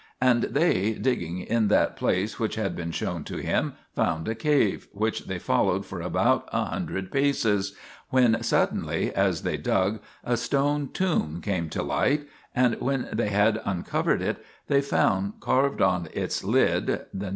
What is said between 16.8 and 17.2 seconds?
1 LXX